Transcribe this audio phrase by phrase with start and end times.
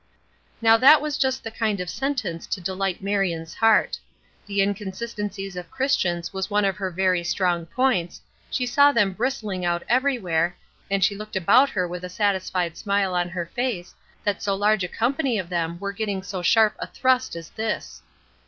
[0.63, 3.99] Now that was just the kind of sentence to delight Marion's heart.
[4.47, 8.19] The inconsistencies of Christians was one of her very strong points,
[8.49, 10.57] she saw them bristling out everywhere,
[10.89, 13.93] and she looked about her with a satisfied smile on her face
[14.23, 18.01] that so large a company of them were getting so sharp a thrust as this.